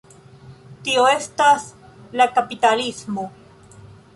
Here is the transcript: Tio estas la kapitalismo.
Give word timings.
Tio 0.87 1.03
estas 1.09 1.67
la 2.21 2.27
kapitalismo. 2.39 3.31